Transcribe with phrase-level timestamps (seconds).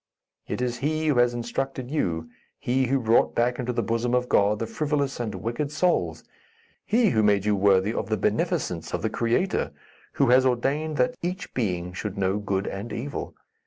[0.47, 4.27] It is he who has instructed you; he who brought back into the bosom of
[4.29, 6.23] God the frivolous and wicked souls;
[6.83, 9.69] he who made you worthy of the beneficence of the Creator,
[10.13, 13.35] who has ordained that each being should know good and evil.